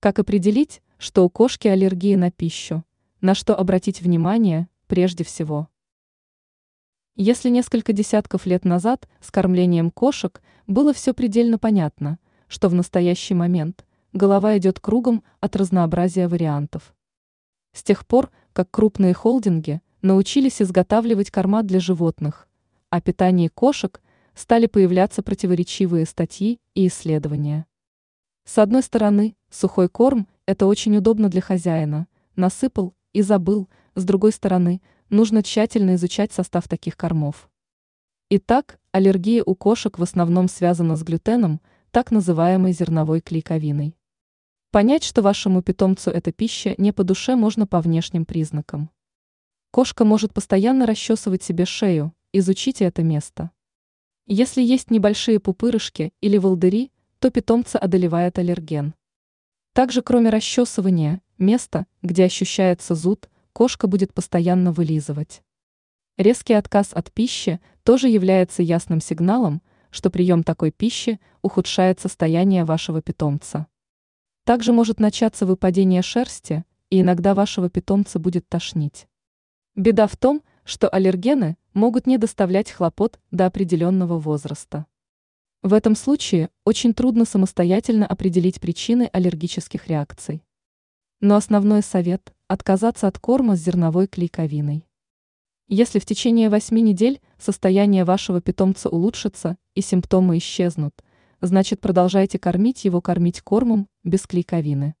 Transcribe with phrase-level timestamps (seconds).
[0.00, 2.84] Как определить, что у кошки аллергия на пищу?
[3.20, 5.68] На что обратить внимание прежде всего?
[7.16, 12.18] Если несколько десятков лет назад с кормлением кошек было все предельно понятно,
[12.48, 13.84] что в настоящий момент
[14.14, 16.94] голова идет кругом от разнообразия вариантов.
[17.74, 22.48] С тех пор, как крупные холдинги научились изготавливать корма для животных,
[22.88, 24.00] о питании кошек
[24.34, 27.66] стали появляться противоречивые статьи и исследования.
[28.44, 34.32] С одной стороны, сухой корм– это очень удобно для хозяина, насыпал и забыл, с другой
[34.32, 37.50] стороны, нужно тщательно изучать состав таких кормов.
[38.30, 43.96] Итак, аллергия у кошек в основном связана с глютеном, так называемой зерновой клейковиной.
[44.70, 48.90] Понять, что вашему питомцу эта пища не по душе, можно по внешним признакам.
[49.72, 53.50] Кошка может постоянно расчесывать себе шею, изучите это место.
[54.26, 58.94] Если есть небольшие пупырышки или волдыри, то питомца одолевает аллерген.
[59.74, 65.42] Также, кроме расчесывания, место, где ощущается зуд, кошка будет постоянно вылизывать.
[66.16, 73.02] Резкий отказ от пищи тоже является ясным сигналом, что прием такой пищи ухудшает состояние вашего
[73.02, 73.66] питомца.
[74.44, 79.08] Также может начаться выпадение шерсти, и иногда вашего питомца будет тошнить.
[79.76, 84.86] Беда в том, что аллергены могут не доставлять хлопот до определенного возраста.
[85.62, 90.42] В этом случае очень трудно самостоятельно определить причины аллергических реакций.
[91.20, 94.86] Но основной совет– отказаться от корма с зерновой клейковиной.
[95.68, 100.94] Если в течение 8 недель состояние вашего питомца улучшится и симптомы исчезнут,
[101.42, 104.94] значит продолжайте кормить его кормить кормом без клейковины.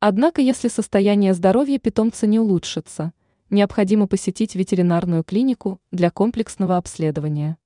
[0.00, 3.14] Однако если состояние здоровья питомца не улучшится,
[3.48, 7.56] необходимо посетить ветеринарную клинику для комплексного обследования.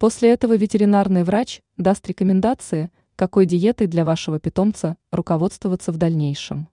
[0.00, 6.68] После этого ветеринарный врач даст рекомендации, какой диетой для вашего питомца руководствоваться в дальнейшем.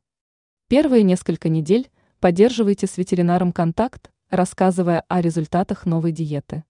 [0.70, 6.64] Первые несколько недель поддерживайте с ветеринаром контакт, рассказывая о результатах новой диеты.